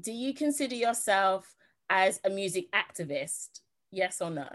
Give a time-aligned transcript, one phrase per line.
[0.00, 1.54] do you consider yourself
[1.90, 3.60] as a music activist?
[3.90, 4.48] Yes or no?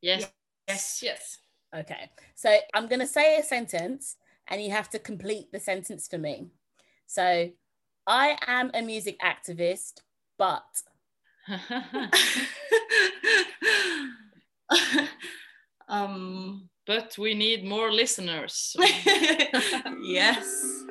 [0.00, 0.30] Yes.
[0.68, 1.00] Yes.
[1.02, 1.38] Yes.
[1.74, 2.10] Okay.
[2.34, 4.16] So I'm going to say a sentence
[4.48, 6.48] and you have to complete the sentence for me.
[7.06, 7.50] So
[8.06, 10.00] I am a music activist,
[10.38, 10.62] but.
[15.88, 18.76] um, but we need more listeners.
[20.04, 20.84] yes.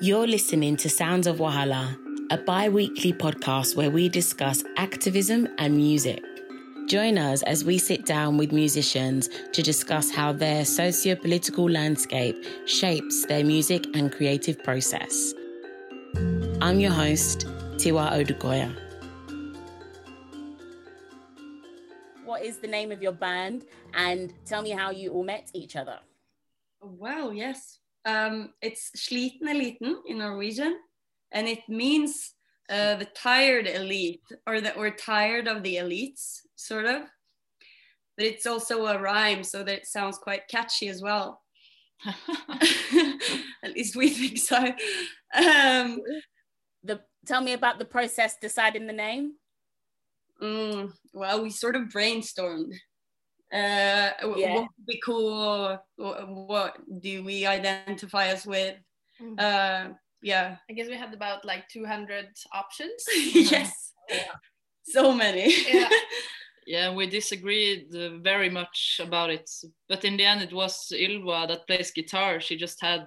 [0.00, 1.96] You're listening to Sounds of Wahala,
[2.30, 6.22] a bi weekly podcast where we discuss activism and music.
[6.88, 12.36] Join us as we sit down with musicians to discuss how their socio political landscape
[12.66, 15.34] shapes their music and creative process.
[16.62, 17.46] I'm your host,
[17.76, 18.74] Tiwa Odukoya.
[22.24, 23.64] What is the name of your band?
[23.92, 25.98] And tell me how you all met each other.
[26.80, 27.80] Wow, yes.
[28.06, 30.78] Um, it's Sliten Eliten in Norwegian,
[31.34, 32.32] and it means
[32.70, 37.02] uh, the tired elite, or that we're tired of the elites, sort of.
[38.16, 41.42] But it's also a rhyme, so that it sounds quite catchy as well.
[42.06, 44.58] At least we think so.
[45.34, 46.00] Um,
[46.82, 49.34] the tell me about the process deciding the name.
[50.40, 52.74] Mm, well, we sort of brainstormed.
[53.52, 54.54] Uh, yeah.
[54.54, 55.78] What would be cool?
[55.96, 58.76] What, what, do we identify us with?
[59.22, 59.40] Mm.
[59.40, 59.94] Uh,
[60.24, 60.56] yeah.
[60.70, 63.04] I guess we had about like 200 options.
[63.34, 63.92] yes.
[64.08, 64.32] Yeah.
[64.84, 65.54] So many.
[65.72, 65.88] Yeah.
[66.66, 69.50] yeah, we disagreed uh, very much about it.
[69.88, 72.40] But in the end, it was Ylva that plays guitar.
[72.40, 73.06] She just had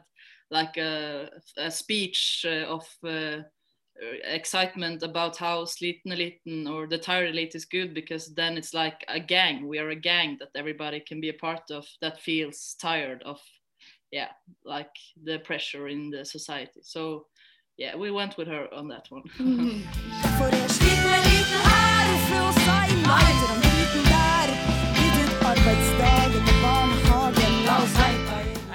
[0.51, 3.41] like a, a speech uh, of uh,
[4.23, 9.03] excitement about how Sliten Eliten or the Tired Elite is good because then it's like
[9.07, 9.67] a gang.
[9.67, 13.39] We are a gang that everybody can be a part of that feels tired of,
[14.11, 14.29] yeah,
[14.63, 14.91] like
[15.23, 16.81] the pressure in the society.
[16.83, 17.25] So,
[17.77, 19.23] yeah, we went with her on that one.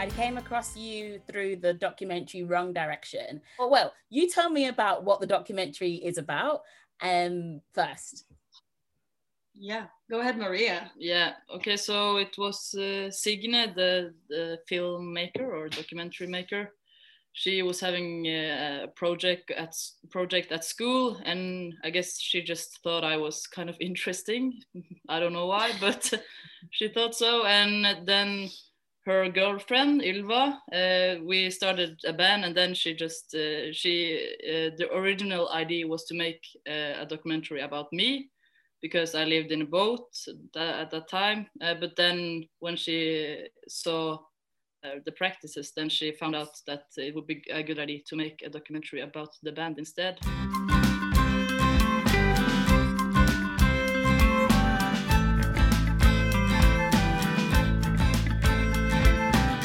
[0.03, 3.41] I came across you through the documentary Wrong Direction.
[3.59, 6.63] Well, well, you tell me about what the documentary is about
[7.01, 8.25] um, first.
[9.55, 10.91] Yeah, go ahead, Maria.
[10.99, 16.71] Yeah, okay, so it was uh, Signe, the, the filmmaker or documentary maker.
[17.33, 19.75] She was having a project at
[20.11, 24.61] project at school, and I guess she just thought I was kind of interesting.
[25.09, 26.13] I don't know why, but
[26.71, 27.47] she thought so.
[27.47, 28.51] And then
[29.07, 30.59] her girlfriend Ylva.
[30.71, 35.89] Uh, we started a band, and then she just uh, she uh, the original idea
[35.89, 38.29] was to make uh, a documentary about me
[38.83, 40.09] because I lived in a boat
[40.57, 41.47] at that time.
[41.63, 44.19] Uh, but then when she saw
[44.85, 48.17] uh, the practices, then she found out that it would be a good idea to
[48.17, 50.19] make a documentary about the band instead.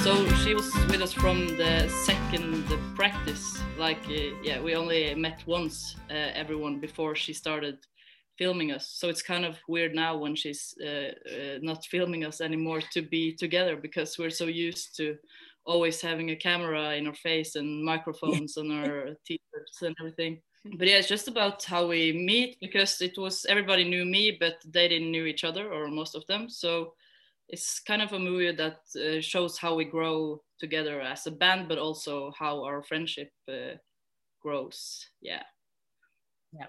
[0.08, 2.64] so she was with us from the second
[2.96, 7.78] practice like uh, yeah we only met once uh, everyone before she started
[8.38, 8.90] filming us.
[8.90, 13.02] So it's kind of weird now when she's uh, uh not filming us anymore to
[13.02, 15.18] be together because we're so used to
[15.66, 20.42] always having a camera in our face and microphones on our t-shirts and everything.
[20.78, 24.56] But yeah it's just about how we meet because it was everybody knew me but
[24.66, 26.50] they didn't knew each other or most of them.
[26.50, 26.94] So
[27.50, 31.68] it's kind of a movie that uh, shows how we grow together as a band,
[31.70, 33.78] but also how our friendship uh,
[34.42, 35.08] grows.
[35.22, 35.44] Yeah.
[36.54, 36.68] Yeah,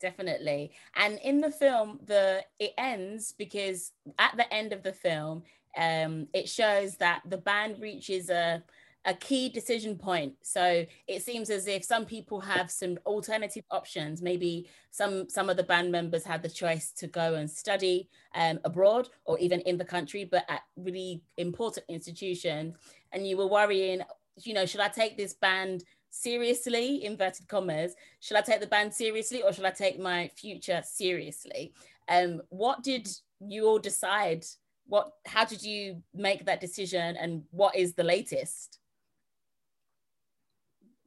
[0.00, 0.72] definitely.
[0.94, 5.42] And in the film, the it ends because at the end of the film,
[5.76, 8.62] um, it shows that the band reaches a
[9.06, 10.34] a key decision point.
[10.42, 14.20] So it seems as if some people have some alternative options.
[14.20, 18.58] Maybe some some of the band members had the choice to go and study um,
[18.64, 22.74] abroad or even in the country, but at really important institutions.
[23.12, 24.02] And you were worrying,
[24.42, 25.84] you know, should I take this band
[26.16, 27.04] seriously?
[27.04, 27.94] Inverted commas.
[28.20, 31.72] Should I take the band seriously or should I take my future seriously?
[32.08, 33.08] Um, what did
[33.40, 34.44] you all decide?
[34.86, 35.10] What?
[35.26, 37.16] How did you make that decision?
[37.16, 38.78] And what is the latest?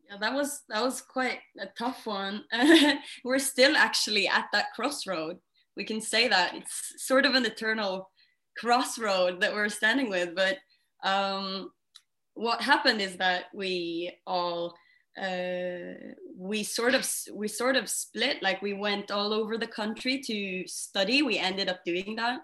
[0.10, 2.44] yeah, that was that was quite a tough one.
[3.24, 5.38] We're still actually at that crossroad.
[5.76, 8.10] We can say that it's sort of an eternal
[8.58, 10.36] crossroad that we're standing with.
[10.36, 10.58] But
[11.04, 11.72] um,
[12.34, 14.76] what happened is that we all
[15.20, 18.42] uh, we sort of we sort of split.
[18.42, 21.22] Like we went all over the country to study.
[21.22, 22.42] We ended up doing that,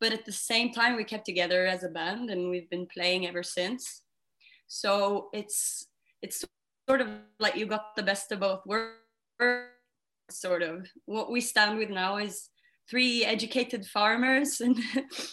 [0.00, 3.26] but at the same time, we kept together as a band, and we've been playing
[3.26, 4.02] ever since.
[4.68, 5.86] So it's
[6.22, 6.44] it's
[6.88, 7.08] sort of
[7.40, 8.96] like you got the best of both worlds
[10.30, 12.48] sort of what we stand with now is
[12.88, 14.78] three educated farmers and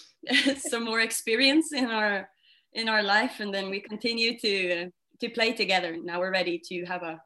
[0.58, 2.30] some more experience in our
[2.74, 5.98] in our life and then we continue to to play together.
[6.02, 7.22] Now we're ready to have a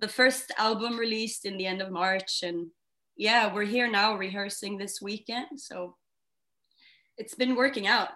[0.00, 2.42] the first album released in the end of march.
[2.42, 2.68] And
[3.16, 5.48] yeah we're here now rehearsing this weekend.
[5.56, 5.96] So
[7.16, 8.10] it's been working out.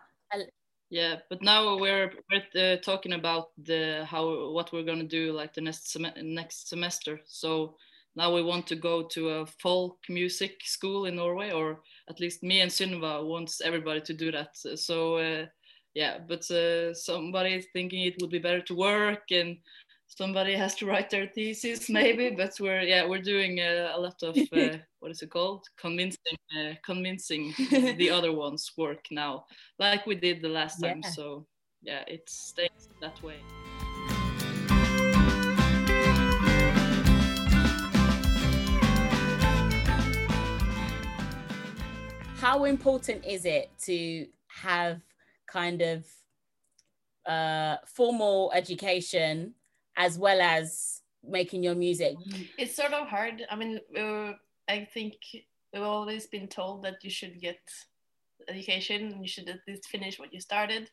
[0.91, 5.33] Yeah but now we're, we're uh, talking about the how what we're going to do
[5.33, 7.21] like the next sem- next semester.
[7.25, 7.77] So
[8.15, 11.81] now we want to go to a folk music school in norway or
[12.11, 14.55] at least me and Sunniva wants everybody to do that.
[14.55, 15.47] So uh,
[15.95, 19.57] yeah but uh, somebody is thinking it would be better to work and
[20.09, 24.21] somebody has to write their thesis maybe but we're yeah we're doing uh, a lot
[24.23, 29.45] of uh, what is it called convincing uh, convincing the other ones work now
[29.79, 31.11] like we did the last time yeah.
[31.11, 31.47] so
[31.83, 33.37] yeah it stays that way
[42.41, 45.01] how important is it to have
[45.53, 46.07] kind of
[47.27, 49.55] uh, formal education
[49.97, 52.17] as well as making your music?
[52.59, 53.45] It's sort of hard.
[53.51, 54.33] I mean, uh,
[54.69, 55.15] I think
[55.73, 57.61] we've always been told that you should get
[58.49, 60.91] education and you should at least finish what you started.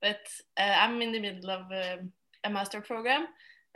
[0.00, 0.20] But
[0.58, 2.12] uh, I'm in the middle of um,
[2.44, 3.22] a master program,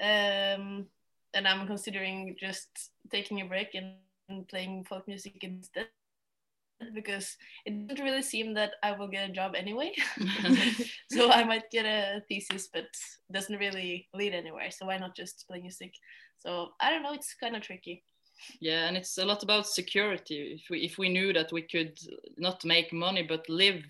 [0.03, 0.87] um,
[1.35, 5.87] and I'm considering just taking a break and playing folk music instead
[6.95, 9.93] because it doesn't really seem that I will get a job anyway.
[11.13, 12.87] so I might get a thesis, but
[13.33, 14.71] doesn't really lead anywhere.
[14.71, 15.93] So why not just play music?
[16.39, 17.13] So I don't know.
[17.13, 18.03] It's kind of tricky.
[18.61, 20.59] Yeah, and it's a lot about security.
[20.61, 21.99] If we if we knew that we could
[22.37, 23.83] not make money but live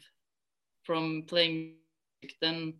[0.85, 1.75] from playing,
[2.23, 2.75] music, then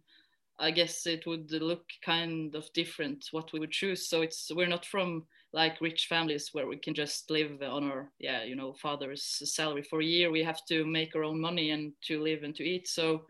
[0.59, 4.09] I guess it would look kind of different what we would choose.
[4.09, 5.27] So it's we're not from
[5.57, 9.25] like rich families where we can just live on our yeah you know father's
[9.57, 12.55] salary for a year we have to make our own money and to live and
[12.55, 13.23] to eat so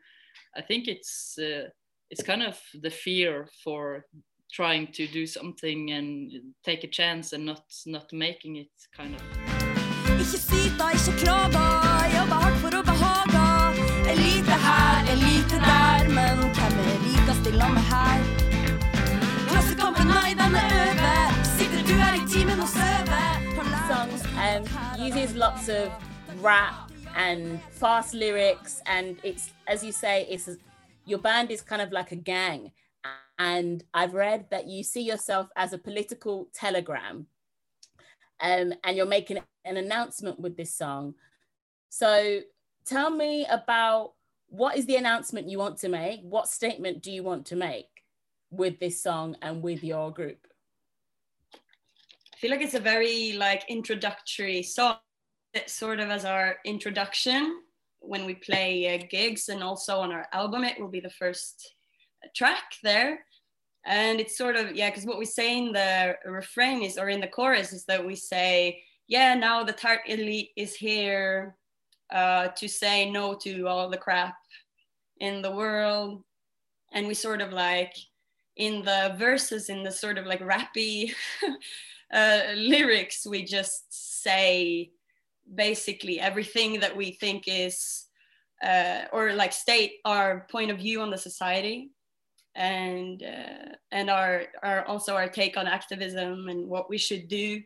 [0.57, 1.69] i think it's uh,
[2.11, 4.05] it's kind of the fear for
[4.53, 6.33] trying to do something and
[6.65, 9.23] take a chance and not not making it kind of
[18.03, 18.37] er?
[19.49, 21.16] Klassekampen, nei, den er over.
[23.89, 24.65] Songs um,
[24.99, 25.93] uses lots of
[26.43, 30.51] rap and fast lyrics, and it's as you say, it's
[31.05, 32.73] your band is kind of like a gang.
[33.39, 37.27] And I've read that you see yourself as a political telegram,
[38.41, 41.15] um, and you're making an announcement with this song.
[41.91, 42.41] So
[42.85, 44.15] tell me about
[44.49, 46.21] what is the announcement you want to make?
[46.23, 48.03] What statement do you want to make
[48.51, 50.47] with this song and with your group?
[52.37, 54.97] I feel like it's a very like introductory song,
[55.55, 57.63] it's sort of as our introduction
[58.01, 60.63] when we play uh, gigs and also on our album.
[60.63, 61.73] It will be the first
[62.35, 63.21] track there.
[63.87, 67.23] And it's sort of, yeah, because what we say in the refrain is, or in
[67.23, 71.57] the chorus, is that we say, yeah, now the tart elite is here
[72.13, 74.35] uh, to say no to all the crap
[75.21, 76.23] in the world.
[76.93, 77.95] And we sort of like,
[78.57, 81.13] in the verses, in the sort of like rappy
[82.13, 83.87] uh, lyrics, we just
[84.23, 84.91] say
[85.55, 88.07] basically everything that we think is,
[88.63, 91.91] uh, or like state our point of view on the society,
[92.55, 97.61] and uh, and our our also our take on activism and what we should do,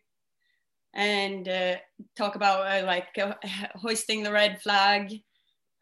[0.95, 1.77] and uh,
[2.17, 3.35] talk about uh, like uh,
[3.75, 5.13] hoisting the red flag,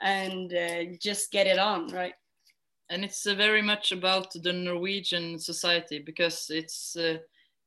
[0.00, 0.52] and
[1.00, 2.14] just get it on, right?
[2.90, 6.96] And it's very much about the Norwegian society because it's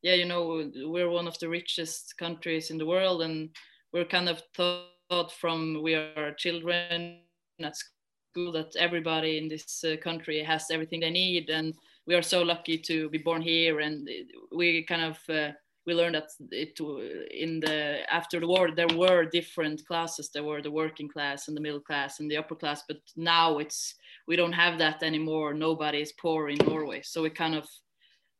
[0.01, 3.49] yeah, you know, we're one of the richest countries in the world, and
[3.93, 7.19] we're kind of taught from we are children
[7.61, 11.75] at school that everybody in this uh, country has everything they need, and
[12.07, 13.79] we are so lucky to be born here.
[13.79, 14.09] And
[14.51, 15.51] we kind of uh,
[15.85, 16.79] we learned that it
[17.31, 20.29] in the after the war there were different classes.
[20.33, 23.59] There were the working class and the middle class and the upper class, but now
[23.59, 23.95] it's
[24.27, 25.53] we don't have that anymore.
[25.53, 27.67] Nobody is poor in Norway, so we kind of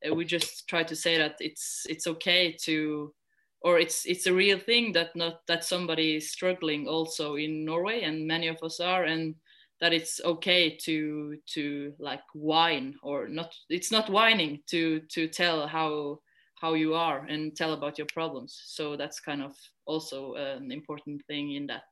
[0.06, 3.14] Uh, we just try to say that it's it's okay to
[3.62, 8.02] or it's it's a real thing that not that somebody is struggling also in Norway
[8.02, 9.36] and many of us are and
[9.80, 15.68] that it's okay to to like whine or not it's not whining to to tell
[15.68, 16.20] how
[16.62, 18.62] how you are and tell about your problems.
[18.68, 19.56] So that's kind of
[19.88, 21.90] also an important thing in that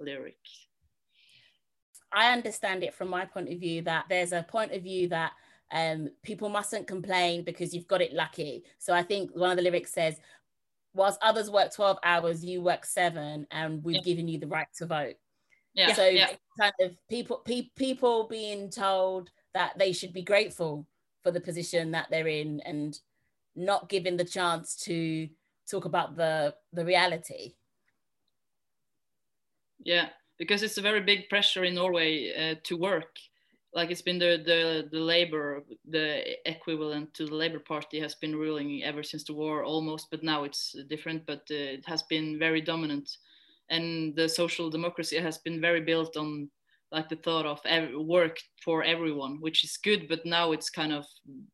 [0.00, 0.38] lyric.
[2.12, 5.32] I understand it from my point of view that there's a point of view that
[5.70, 8.64] um, people mustn't complain because you've got it lucky.
[8.78, 10.20] So I think one of the lyrics says,
[10.94, 14.02] whilst others work 12 hours, you work seven, and we've Yeah.
[14.02, 15.16] given you the right to vote.
[15.74, 15.92] Yeah.
[15.92, 16.34] so yeah.
[16.58, 20.86] kind of people pe- people being told that they should be grateful
[21.22, 22.98] for the position that they're in and
[23.54, 25.28] not given the chance to
[25.70, 27.54] talk about the the reality
[29.84, 30.08] Yeah,
[30.38, 33.16] because it's a very big pressure in Norway uh, to work.
[33.74, 38.34] Like it's been the, the the labor, the equivalent to the Labour Party has been
[38.34, 41.26] ruling ever since the war almost, but now it's different.
[41.26, 43.10] But uh, it has been very dominant,
[43.68, 46.50] and the social democracy has been very built on
[46.90, 47.60] like the thought of
[48.06, 50.08] work for everyone, which is good.
[50.08, 51.04] But now it's kind of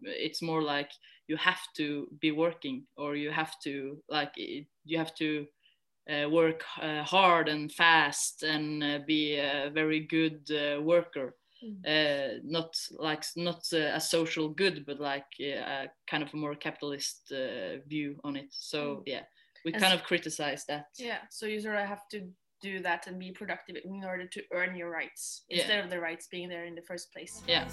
[0.02, 0.90] it's more like
[1.26, 5.46] you have to be working or you have to like it, you have to
[6.10, 11.34] uh, work uh, hard and fast and uh, be a very good uh, worker.
[11.86, 16.36] Uh, not like not uh, a social good, but like uh, a kind of a
[16.36, 18.48] more capitalist uh, view on it.
[18.50, 19.22] So yeah,
[19.64, 20.86] we As- kind of criticize that.
[20.98, 22.20] Yeah, so you sort of have to
[22.62, 25.58] do that and be productive in order to earn your rights Yeah.
[25.58, 27.42] instead of the rights being there in the first place.
[27.48, 27.64] Yeah.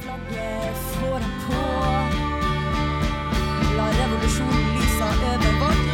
[0.00, 1.62] Flagget får den på.
[3.76, 5.91] La revolusjonen lyse over vårt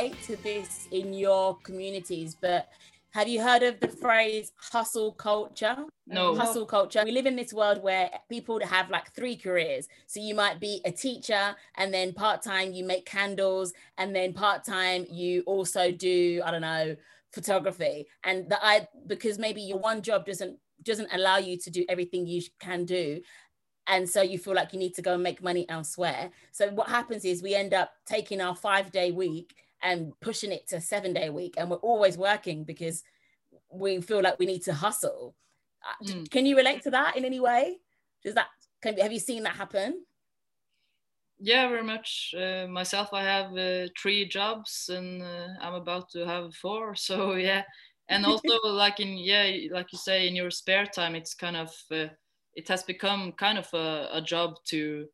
[0.00, 2.68] relate to this in your communities but
[3.12, 5.76] have you heard of the phrase hustle culture
[6.06, 6.34] No.
[6.34, 7.02] hustle culture.
[7.04, 9.86] We live in this world where people have like three careers.
[10.06, 14.32] So you might be a teacher, and then part time you make candles, and then
[14.32, 16.96] part time you also do I don't know
[17.32, 18.06] photography.
[18.24, 22.26] And the I because maybe your one job doesn't doesn't allow you to do everything
[22.26, 23.20] you can do.
[23.86, 26.30] And so you feel like you need to go and make money elsewhere.
[26.52, 30.68] So what happens is we end up taking our five day week and pushing it
[30.68, 33.02] to seven day week, and we're always working because
[33.72, 35.34] we feel like we need to hustle.
[35.84, 36.30] Uh, Mm.
[36.30, 37.78] Can you relate to that in any way?
[38.22, 38.48] Does that
[38.82, 40.04] can, have you seen that happen?
[41.38, 42.34] Yeah, very much.
[42.36, 46.94] Uh, myself, I have uh, three jobs, and uh, I'm about to have four.
[46.96, 47.62] So yeah,
[48.08, 51.70] and also like in yeah, like you say, in your spare time, it's kind of
[51.90, 52.08] uh,
[52.54, 55.06] it has become kind of a, a job to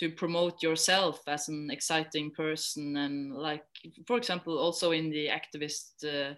[0.00, 3.64] to promote yourself as an exciting person, and like
[4.06, 6.04] for example, also in the activist.
[6.04, 6.34] Uh,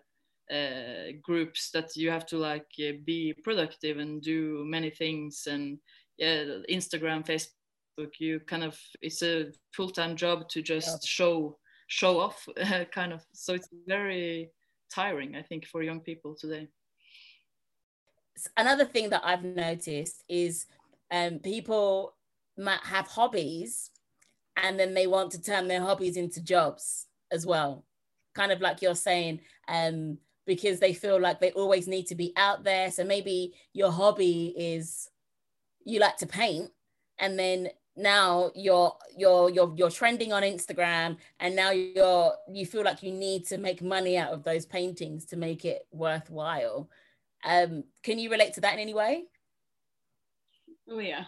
[0.52, 5.46] uh, groups that you have to like uh, be productive and do many things.
[5.48, 5.78] And
[6.18, 12.48] yeah instagram facebook you kind of it's a full-time job to just show show off
[12.94, 13.20] kind of.
[13.32, 14.50] So it's very
[14.94, 16.68] tiring i think for young people today.
[18.56, 20.66] Another thing that I've noticed is
[21.10, 22.14] um, people
[22.58, 23.90] might have hobbies,
[24.56, 27.84] and then they want to turn their hobbies into jobs as well.
[28.34, 32.32] Kind of like you're saying, um, because they feel like they always need to be
[32.36, 32.90] out there.
[32.90, 35.08] So maybe your hobby is
[35.84, 36.70] you like to paint,
[37.18, 42.84] and then now you're you're you're you're trending on Instagram, and now you're you feel
[42.84, 46.88] like you need to make money out of those paintings to make it worthwhile.
[47.44, 49.24] Um, can you relate to that in any way?
[50.88, 51.24] Oh yeah.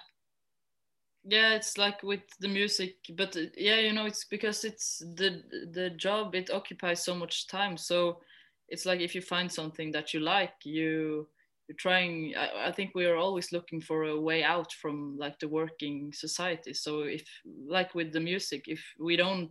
[1.25, 5.43] Yeah it's like with the music but uh, yeah you know it's because it's the
[5.73, 7.77] the job it occupies so much time.
[7.77, 8.21] So
[8.69, 11.27] it's like if you find something that you like you
[11.67, 15.39] you're trying I, I think we are always looking for a way out from like
[15.39, 16.75] the working society.
[16.75, 17.27] So if
[17.67, 19.51] like with the music if we don't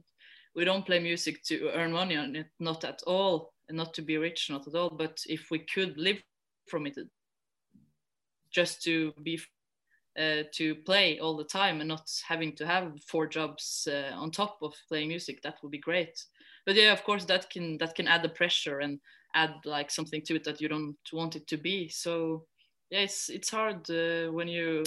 [0.56, 4.04] we don't play music to earn money on it not at all and not to
[4.04, 6.22] be rich not at all but if we could live
[6.68, 6.96] from it
[8.52, 9.40] just to be
[10.20, 14.32] uh, to play all the time and not having to have four jobs uh, on
[14.32, 16.24] top of playing music that would be great.
[16.66, 19.00] But yeah of course that can that can add the pressure and
[19.36, 21.90] add like something to it that you don't want it to be.
[21.90, 22.46] So
[22.90, 24.84] yeah it's it's hard uh, when you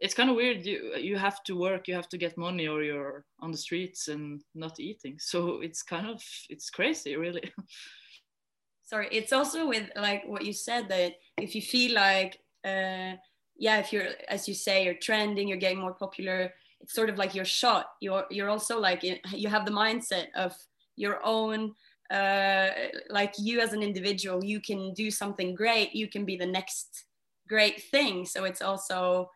[0.00, 2.82] it's kind of weird you you have to work you have to get money or
[2.82, 5.16] you're on the streets and not eating.
[5.18, 7.52] So it's kind of it's crazy really.
[8.84, 13.16] Sorry it's also with like what you said that if you feel like uh
[13.56, 17.16] yeah if you're as you say you're trending you're getting more popular it's sort of
[17.16, 17.86] like your shot.
[18.02, 20.54] You're you're also like you have the mindset of
[20.96, 21.74] your own
[22.10, 22.68] uh
[23.08, 27.06] like you as an individual you can do something great you can be the next
[27.48, 28.26] great thing.
[28.26, 29.30] So it's also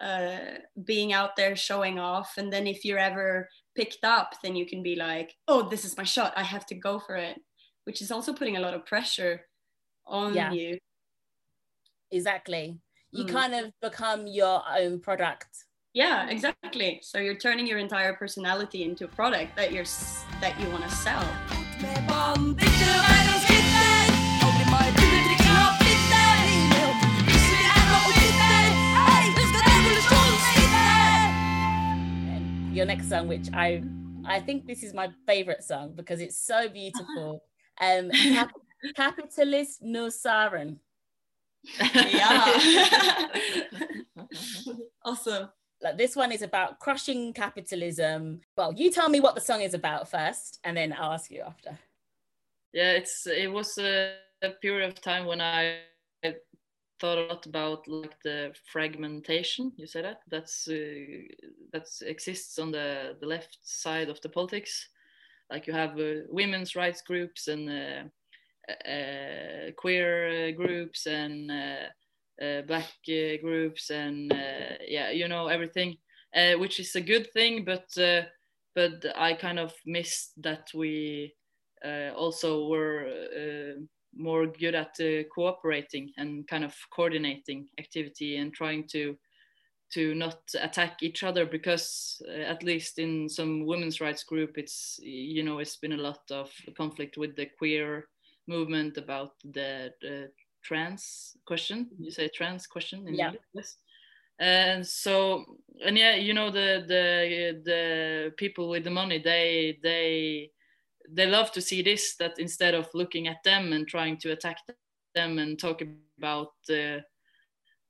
[0.00, 0.38] uh
[0.84, 2.38] being out there showing off.
[2.38, 5.96] And then if you're ever picked up then you can be like oh this is
[5.98, 6.32] my shot.
[6.36, 7.38] I have to go for it
[7.84, 9.42] which is also putting a lot of pressure
[10.06, 10.52] on Yeah.
[10.52, 10.78] you.
[12.10, 12.78] Exactly
[13.14, 13.28] you mm.
[13.28, 15.46] kind of become your own product.
[15.92, 16.98] Yeah exactly.
[17.02, 19.84] So you're turning your entire personality into a product that you're
[20.40, 21.24] that you want to sell
[32.72, 33.82] your next song which i
[34.24, 37.44] i think this is my favorite song because it's so beautiful.
[37.80, 38.10] Um
[38.94, 40.78] capitalist no siren
[41.94, 43.28] yeah.
[45.04, 45.48] awesome.
[45.82, 48.40] Like this one is about crushing capitalism.
[48.56, 51.42] Well, you tell me what the song is about first, and then I'll ask you
[51.42, 51.78] after.
[52.74, 55.78] yeah it's it was a, a period of time when i
[57.00, 60.72] thought a lot about like the fragmentation you say that that's uh,
[61.72, 64.88] that exists on the the left side of the politics
[65.50, 68.02] like you have uh, women's rights groups and uh,
[68.68, 72.88] uh, queer uh, groups and uh, uh, black
[73.42, 74.32] groups and
[74.86, 75.96] yeah you know everything
[76.58, 77.86] which is a good thing but
[78.74, 81.32] but i kind of missed that we
[82.16, 83.76] also were
[84.16, 84.96] more good at
[85.34, 89.16] cooperating and kind of coordinating activity and trying to
[89.92, 94.98] to not attack each other because uh, at least in some women's rights group it's
[95.02, 98.08] you know it's been a lot of conflict with the queer
[98.46, 100.30] movement about the, the
[100.62, 101.88] trans question.
[101.98, 103.26] You say trans question in Yeah.
[103.26, 103.42] English.
[103.54, 103.76] Yes
[104.40, 105.44] and so
[105.84, 110.50] and yeah you know the the the people with the money they they
[111.08, 114.56] they love to see this that instead of looking at them and trying to attack
[115.14, 115.82] them and talk
[116.18, 116.98] about uh,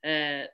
[0.06, 0.44] uh,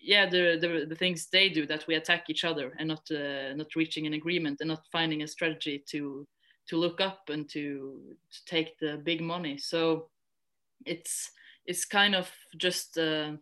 [0.00, 3.52] yeah the, the the things they do that we attack each other and not uh,
[3.56, 6.24] not reaching an agreement and not finding a strategy to
[6.68, 8.00] to look up and to,
[8.30, 10.08] to take the big money so
[10.86, 11.30] it's
[11.66, 13.32] it's kind of just uh,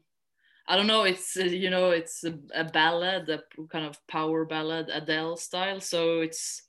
[0.69, 1.05] I don't know.
[1.05, 5.81] It's uh, you know, it's a, a ballad, a kind of power ballad, Adele style.
[5.81, 6.63] So it's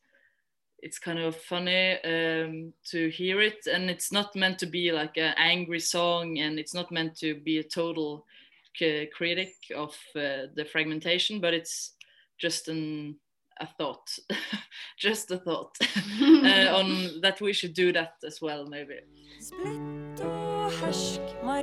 [0.82, 5.18] it's kind of funny um, to hear it, and it's not meant to be like
[5.18, 8.25] an angry song, and it's not meant to be a total
[9.14, 11.96] critic of uh, the fragmentation, but it's
[12.38, 13.18] just an
[13.59, 14.17] a thought,
[14.98, 15.77] just a thought
[16.22, 19.00] uh, on that we should do that as well, maybe.
[19.39, 20.72] Splitt og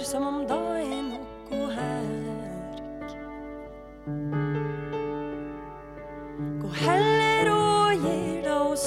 [0.00, 3.11] som om da er herk.
[6.62, 8.78] Gå heller og gir deg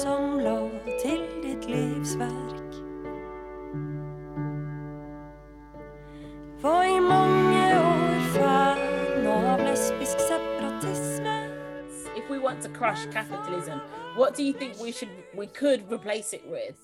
[12.90, 13.80] crush capitalism,
[14.16, 16.76] what do you think we should we could replace it with?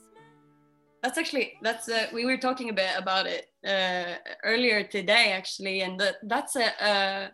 [1.03, 4.15] That's actually that's uh, we were talking a bit about it uh,
[4.45, 7.31] earlier today actually, and that that's a, a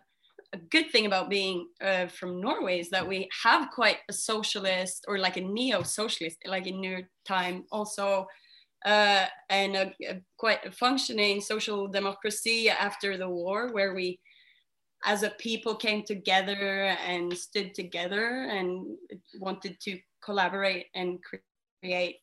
[0.53, 5.05] a good thing about being uh, from Norway is that we have quite a socialist
[5.07, 8.27] or like a neo-socialist, like in New Time also,
[8.85, 14.19] uh, and a, a quite functioning social democracy after the war, where we
[15.05, 18.97] as a people came together and stood together and
[19.39, 21.19] wanted to collaborate and
[21.81, 22.17] create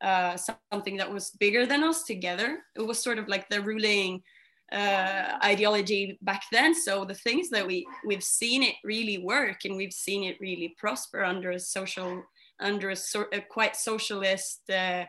[0.00, 2.58] uh, something that was bigger than us together.
[2.74, 4.22] It was sort of like the ruling
[4.72, 6.74] uh, ideology back then.
[6.74, 10.74] So the things that we we've seen it really work and we've seen it really
[10.78, 12.22] prosper under a social
[12.60, 15.04] under a, sort a quite socialist uh,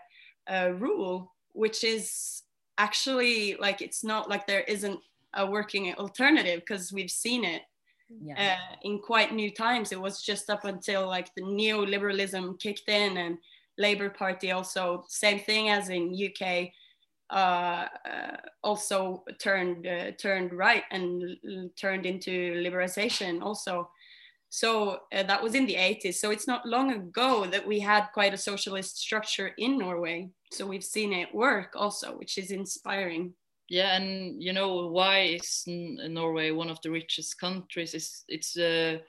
[0.50, 2.44] uh, rule, which is
[2.78, 5.00] actually like it's not like there isn't
[5.34, 7.64] a working alternative because we've seen it
[8.10, 8.56] Yeah.
[8.56, 9.92] uh, in quite new times.
[9.92, 13.38] It was just up until like the neoliberalism kicked in and
[13.78, 16.72] Labour Party also same thing as in UK
[17.30, 21.38] uh, uh, also turned uh, turned right and
[21.76, 22.32] turned into
[22.64, 23.90] liberalization also.
[24.50, 26.16] So uh, that was in the 80s.
[26.16, 30.30] So it's not long ago that we had quite a socialist structure in Norway.
[30.54, 33.34] So we've seen it work also, which is inspiring.
[33.70, 37.94] Yeah, and you know why is Norway one of the richest countries?
[37.94, 39.00] It's it's uh,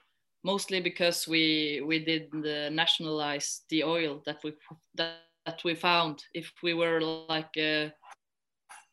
[0.43, 4.53] mostly because we we did the nationalize the oil that we
[4.95, 6.23] that, that we found.
[6.33, 7.89] If we were like uh,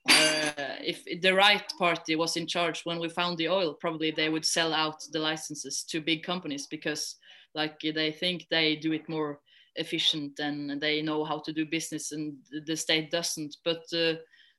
[0.08, 4.28] uh, if the right party was in charge when we found the oil, probably they
[4.28, 7.16] would sell out the licenses to big companies because
[7.56, 9.40] like they think they do it more
[9.74, 13.56] efficient and they know how to do business and the state doesn't.
[13.64, 14.14] But uh,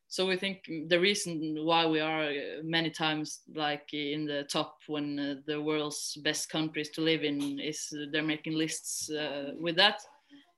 [0.09, 4.77] so we think the reason why we are uh, many times like in the top
[4.87, 9.51] when uh, the world's best countries to live in is uh, they're making lists uh,
[9.59, 10.01] with that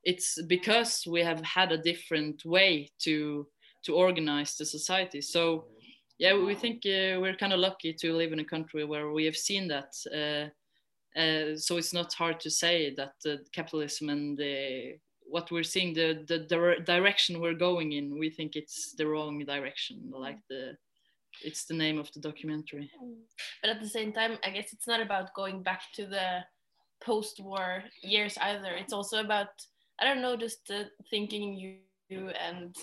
[0.03, 3.47] it's because we have had a different way to
[3.83, 5.21] to organize the society.
[5.21, 5.65] So
[6.17, 9.25] yeah we think uh, we're kind of lucky to live in a country where we
[9.25, 10.49] have seen that uh,
[11.19, 14.97] uh, so it's not hard to say that uh, capitalism and the
[15.29, 19.43] what we're seeing the, the the direction we're going in we think it's the wrong
[19.45, 20.75] direction like the
[21.43, 22.91] it's the name of the documentary
[23.61, 26.43] but at the same time i guess it's not about going back to the
[27.01, 28.71] post-war years either.
[28.71, 29.49] It's also about
[29.99, 30.71] I don't know, just
[31.09, 31.53] thinking
[32.09, 32.75] you and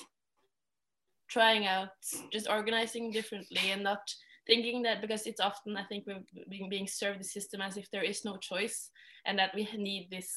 [1.29, 1.89] trying out,
[2.31, 4.15] just organizing differently and not
[4.47, 7.91] thinking that because it's often I think we're being, being served the system as if
[7.91, 8.91] there is no choice
[9.25, 10.31] and that we need this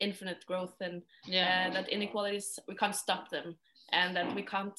[0.00, 1.68] infinite growth and Yeah.
[1.68, 3.56] uh, that inequalities we can't stop them
[3.92, 4.78] and that we can't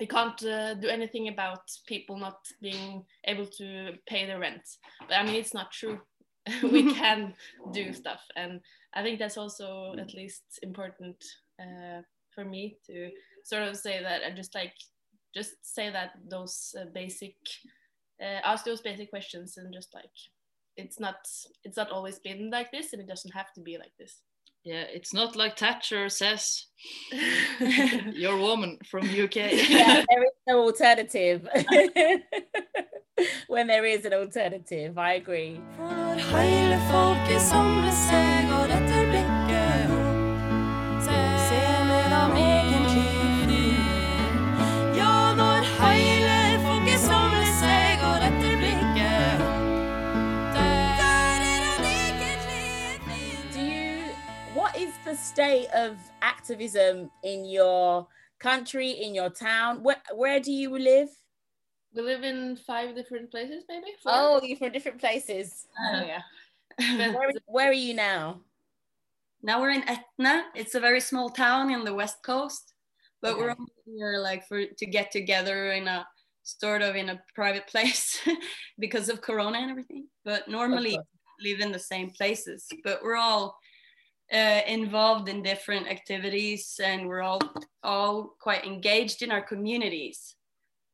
[0.00, 4.62] we can't uh, do anything about people not being able to pay their rent.
[5.08, 6.00] But i mean it's not true.
[6.62, 7.34] We can
[7.72, 8.60] do stuff and
[8.94, 11.16] i think that's also at least important
[11.60, 12.00] uh,
[12.34, 13.10] for me to
[13.44, 14.72] sort of say that and just like
[15.34, 17.36] just say that those uh, basic
[18.22, 20.16] uh, ask those basic questions and just like
[20.76, 21.16] it's not
[21.64, 24.22] it's not always been like this and it doesn't have to be like this
[24.64, 26.66] Yeah, it's not like Thatcher says.
[28.12, 29.36] You're a woman from UK.
[29.36, 31.48] yeah, there is no alternative.
[33.48, 35.60] when there is an alternative, I agree.
[55.38, 58.08] State of activism in your
[58.40, 59.84] country, in your town?
[59.84, 61.10] Where where do you live?
[61.94, 64.12] we live in five different places maybe Four?
[64.12, 65.66] Oh, you're from different places.
[65.78, 66.22] Oh, yeah.
[67.14, 68.40] Where, where are you now?
[69.40, 70.42] now we're in Etne.
[70.56, 72.74] It's a very small town in the west coast,
[73.22, 76.04] but we're only here like for to get together in a
[76.42, 78.18] sort of in a private place
[78.80, 80.08] because of Corona and everything.
[80.24, 80.98] But normally
[81.40, 82.66] live in the same places.
[82.82, 83.56] But we're all
[84.32, 87.40] uh, involved in different activities, and we're all
[87.82, 90.34] all quite engaged in our communities.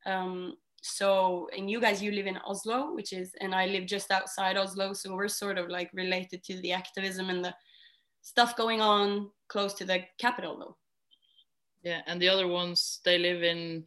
[0.07, 4.11] Um, so, and you guys, you live in Oslo, which is, and I live just
[4.11, 7.55] outside Oslo, so we're sort of like related to the activism and the
[8.21, 10.77] stuff going on close to the capital, though.
[11.83, 13.85] Yeah, and the other ones they live in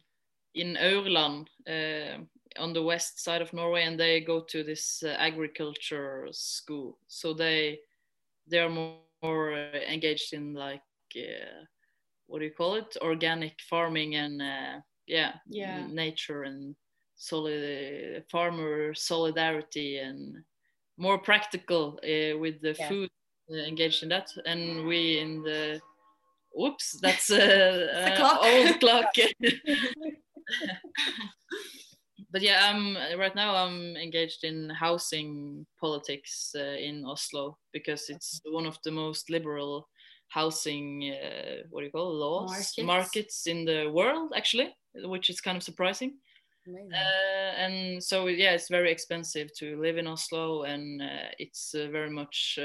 [0.54, 2.18] in Aurland uh,
[2.60, 6.98] on the west side of Norway, and they go to this uh, agriculture school.
[7.06, 7.80] So they
[8.46, 10.82] they are more, more uh, engaged in like
[11.16, 11.64] uh,
[12.26, 12.96] what do you call it?
[13.00, 15.86] Organic farming and uh, yeah, Yeah.
[15.90, 16.74] nature and
[17.16, 20.36] solid farmer solidarity and
[20.98, 22.88] more practical uh, with the Yeah.
[22.88, 23.10] food
[23.50, 24.30] uh, engaged in that.
[24.46, 25.80] And we in the
[26.52, 28.38] Whoops, that's uh, a uh, clock.
[28.42, 29.14] old clock.
[32.30, 33.54] but yeah, I'm right now.
[33.54, 39.88] I'm engaged in housing politics uh, in Oslo because it's one of the most liberal
[40.28, 41.14] housing.
[41.14, 42.78] Uh, what do you call it, laws Markets.
[42.78, 46.18] markets in the world, actually, which is kind of surprising.
[46.68, 51.88] Uh, and so yeah, it's very expensive to live in Oslo, and uh, it's uh,
[51.90, 52.58] very much.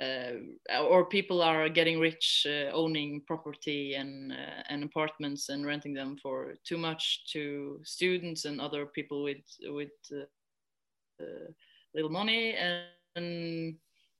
[0.00, 5.92] Uh, or people are getting rich uh, owning property and uh, and apartments and renting
[5.92, 10.24] them for too much to students and other people with with uh,
[11.22, 11.50] uh,
[11.94, 12.54] little money.
[12.54, 12.84] And,
[13.16, 13.76] and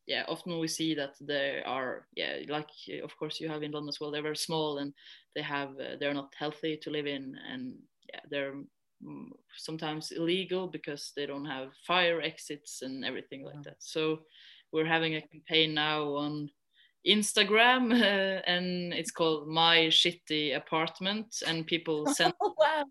[0.07, 2.69] yeah often we see that they are yeah like
[3.03, 4.93] of course you have in london as well they're very small and
[5.35, 7.37] they have uh, they're not healthy to live in.
[7.51, 7.75] And
[8.13, 8.55] yeah they're
[9.03, 13.77] mm, sometimes illegal because they don't have fire exits and everything like that.
[13.79, 14.21] So
[14.73, 16.51] we're having a campaign now on
[17.07, 22.85] Instagram uh, and it's called My Shitty Apartment and people send Oh, wow.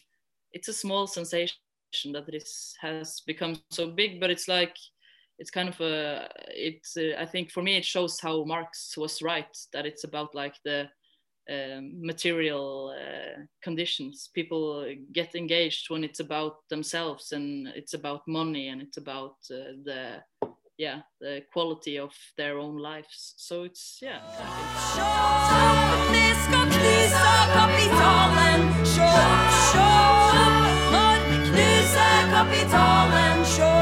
[0.52, 1.56] it's a small sensation
[2.12, 4.76] that this has become so big but it's like
[5.38, 9.22] it's kind of a it's uh, i think for me it shows how marx was
[9.22, 10.88] right that it's about like the
[11.48, 14.30] um, material uh, conditions.
[14.34, 19.78] People get engaged when it's about themselves and it's about money and it's about uh,
[19.84, 20.22] the
[20.76, 23.34] yeah the quality of their own lives.
[23.36, 24.20] So it's yeah.
[32.36, 33.75] Kapitalen.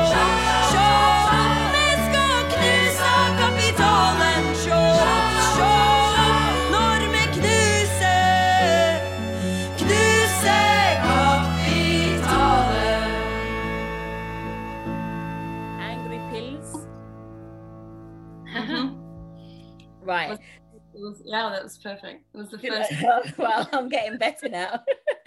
[21.05, 22.25] Was, yeah, that was perfect.
[22.35, 23.39] It was the first.
[23.39, 24.81] well, I'm getting better now.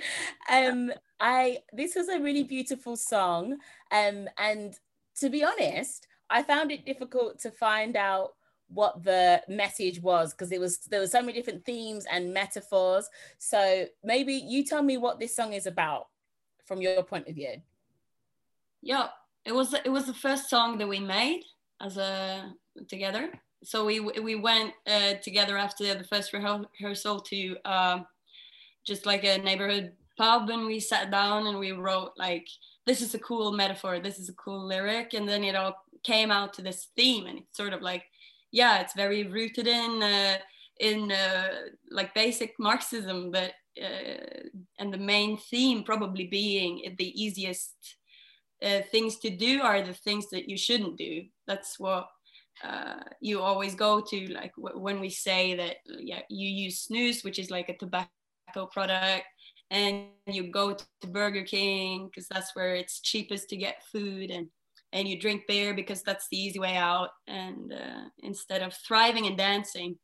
[0.51, 3.57] um, I this was a really beautiful song.
[3.91, 4.77] Um, and
[5.19, 8.33] to be honest, I found it difficult to find out
[8.69, 13.09] what the message was because it was there were so many different themes and metaphors.
[13.37, 16.07] So maybe you tell me what this song is about
[16.65, 17.61] from your point of view.
[18.81, 19.07] Yeah,
[19.45, 21.43] it was it was the first song that we made
[21.81, 22.53] as a
[22.87, 23.31] together.
[23.63, 28.05] So we we went uh, together after the first rehearsal to um,
[28.85, 32.47] just like a neighborhood pub, and we sat down and we wrote like
[32.85, 36.31] this is a cool metaphor, this is a cool lyric, and then it all came
[36.31, 38.03] out to this theme, and it's sort of like
[38.51, 40.37] yeah, it's very rooted in uh,
[40.79, 41.49] in uh,
[41.91, 44.47] like basic Marxism, but uh,
[44.79, 47.97] and the main theme probably being the easiest
[48.63, 51.23] uh, things to do are the things that you shouldn't do.
[51.45, 52.07] That's what
[52.63, 54.33] uh, you always go to.
[54.33, 59.25] Like when we say that, yeah, you use snus, which is like a tobacco product,
[59.69, 64.47] and you go to Burger King because that's where it's cheapest to get food, and
[64.93, 69.27] and you drink beer because that's the easy way out, and uh, instead of thriving
[69.27, 69.97] and dancing.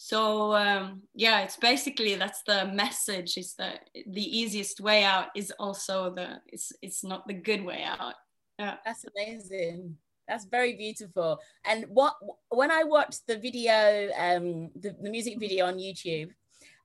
[0.00, 3.36] So um, yeah, it's basically that's the message.
[3.36, 7.82] Is that the easiest way out is also the it's it's not the good way
[7.84, 8.14] out.
[8.58, 8.76] Yeah.
[8.84, 9.96] That's amazing.
[10.28, 11.40] That's very beautiful.
[11.64, 12.14] And what
[12.50, 16.30] when I watched the video, um, the, the music video on YouTube,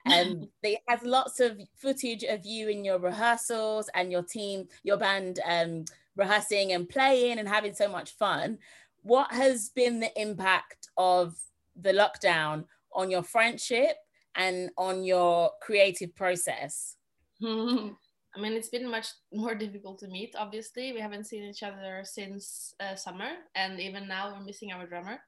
[0.05, 4.97] um, it has lots of footage of you in your rehearsals and your team, your
[4.97, 8.59] band um, rehearsing and playing and having so much fun.
[9.01, 11.35] What has been the impact of
[11.75, 13.97] the lockdown on your friendship
[14.35, 16.95] and on your creative process?
[18.35, 20.35] I mean, it's been much more difficult to meet.
[20.37, 24.87] Obviously, we haven't seen each other since uh, summer, and even now we're missing our
[24.87, 25.19] drummer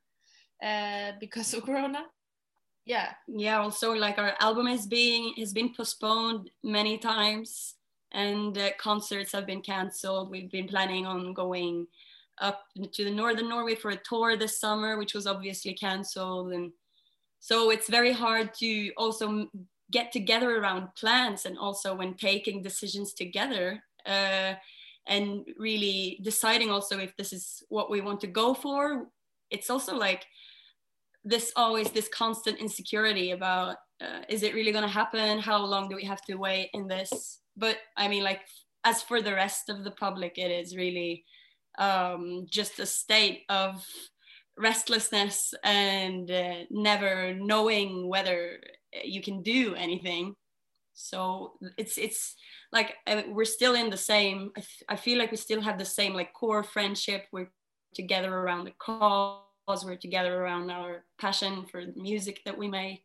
[0.63, 2.05] uh, because of Corona.
[2.85, 7.75] Yeah, yeah also like our album is being has been postponed many times
[8.11, 11.87] and uh, concerts have been cancelled we've been planning on going
[12.41, 12.61] up
[12.93, 16.71] to the northern norway for a tour this summer which was obviously cancelled and
[17.39, 19.47] so it's very hard to also
[19.91, 24.53] get together around plans and also when taking decisions together uh,
[25.07, 29.07] and really deciding also if this is what we want to go for.
[29.51, 30.25] It's also like
[31.23, 35.39] this always this constant insecurity about uh, is it really going to happen?
[35.39, 37.39] How long do we have to wait in this?
[37.55, 38.41] But i mean like
[38.83, 41.25] as for the rest of the public it is really
[41.77, 43.85] um, just a state of
[44.57, 48.59] restlessness and uh, never knowing whether
[49.03, 50.35] you can do anything.
[50.93, 52.35] So it's it's
[52.71, 52.95] like
[53.27, 54.51] we're still in the same
[54.87, 57.25] I feel like we still have the same like core friendship.
[57.31, 57.51] We're
[57.93, 59.83] together around the cause.
[59.83, 63.03] We're together around our passion for music that we make.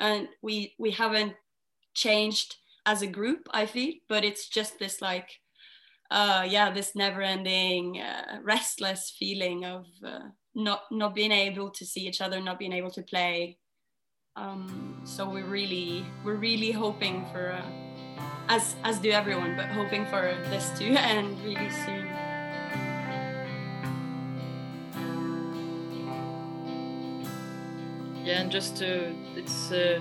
[0.00, 1.34] And we we haven't
[1.94, 5.30] changed as a group i feel but it's just this like
[6.10, 10.20] uh yeah this never ending uh, restless feeling of uh,
[10.54, 13.56] not not being able to see each other not being able to play
[14.36, 17.62] um so we're really we're really hoping for uh,
[18.48, 22.06] as as do everyone but hoping for this to end really soon.
[28.24, 30.00] Yeah and just to it's uh,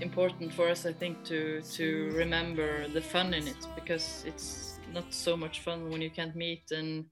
[0.00, 5.14] important for us i think to to remember the fun in it because it's not
[5.14, 7.04] so much fun when you can't meet and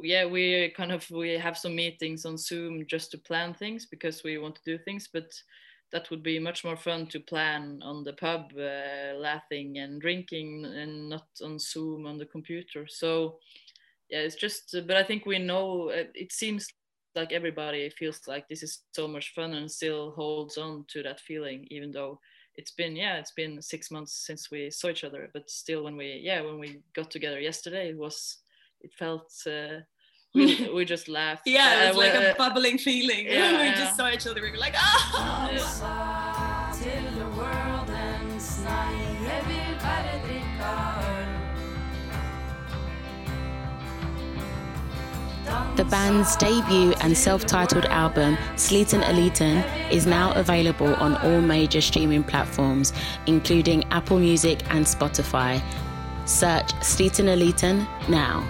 [0.00, 4.22] yeah we kind of we have some meetings on zoom just to plan things because
[4.22, 5.28] we want to do things but
[5.92, 10.64] that would be much more fun to plan on the pub uh, laughing and drinking
[10.64, 12.86] and not on zoom on the computer.
[12.88, 13.38] So
[14.10, 16.68] yeah it's just but i think we know uh, it seems
[17.14, 21.20] like everybody feels like this is so much fun and still holds on to that
[21.20, 22.18] feeling even though
[22.56, 25.30] it's been yeah it's been six months since we saw each other.
[25.32, 28.38] But still when we yeah when we got together yesterday it was
[28.80, 29.80] it felt uh,
[30.34, 30.44] we,
[30.76, 33.84] we just laughed yeah it was Uh, like we- a bubbling feeling yeah, we yeah.
[33.84, 35.58] just saw each other we were like Yeah.
[36.82, 38.94] til worldens nei.
[39.28, 40.64] Jeg vil bare drikke
[41.08, 41.28] øl.
[45.76, 51.80] The band's debut and self titled album, Sliten Eliten, is now available on all major
[51.80, 52.92] streaming platforms,
[53.26, 55.60] including Apple Music and Spotify.
[56.26, 58.42] Search Sliten Eliten now.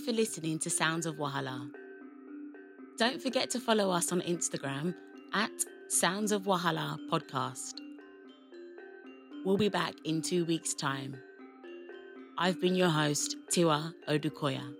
[0.00, 1.70] For listening to Sounds of Wahala.
[2.96, 4.94] Don't forget to follow us on Instagram
[5.34, 5.50] at
[5.88, 7.80] Sounds of Wahala Podcast.
[9.44, 11.16] We'll be back in two weeks' time.
[12.38, 14.74] I've been your host, Tiwa Odukoya.